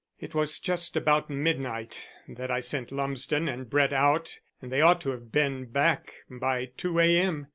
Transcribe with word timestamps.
"It 0.19 0.33
was 0.33 0.57
just 0.57 0.97
about 0.97 1.29
midnight 1.29 2.07
that 2.27 2.49
I 2.49 2.59
sent 2.59 2.91
Lumsden 2.91 3.47
and 3.47 3.69
Brett 3.69 3.93
out 3.93 4.39
and 4.59 4.71
they 4.71 4.81
ought 4.81 4.99
to 5.01 5.11
have 5.11 5.31
been 5.31 5.65
back 5.65 6.23
by 6.27 6.71
2 6.75 6.99
a. 6.99 7.17
m. 7.19 7.47